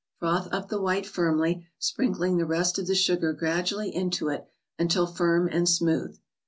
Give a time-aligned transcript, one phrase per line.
[0.17, 4.47] Froth up the white firmly, sprinkling the rest of the sugar gradually into it,
[4.79, 6.17] until firm and smooth.